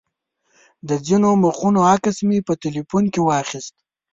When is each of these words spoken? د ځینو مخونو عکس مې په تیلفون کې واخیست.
د 0.87 0.89
ځینو 1.05 1.29
مخونو 1.43 1.79
عکس 1.93 2.17
مې 2.27 2.39
په 2.47 2.53
تیلفون 2.63 3.03
کې 3.13 3.21
واخیست. 3.23 3.75